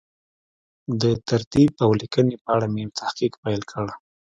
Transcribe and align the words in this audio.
د 1.01 1.03
ترتیب 1.29 1.71
او 1.83 1.89
لیکنې 2.01 2.35
په 2.43 2.49
اړه 2.55 2.67
مې 2.73 2.83
تحقیق 2.99 3.33
پیل 3.43 3.61
کړ. 3.71 3.85